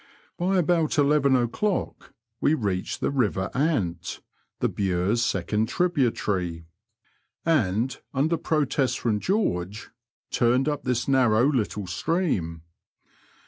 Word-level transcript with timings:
By 0.35 0.57
about 0.57 0.97
eleven 0.97 1.35
o'clock 1.35 2.15
we 2.39 2.55
reached 2.55 3.01
the 3.01 3.11
river 3.11 3.51
Ant— 3.53 4.19
the 4.59 4.67
Bure's 4.67 5.23
second 5.23 5.69
tributary— 5.69 6.65
and, 7.61 8.01
under 8.11 8.37
protest 8.37 8.97
from 8.99 9.19
George, 9.19 9.91
tumed 10.31 10.67
up 10.67 10.85
this 10.85 11.07
narrow 11.07 11.45
little 11.53 11.85
stream. 11.85 12.63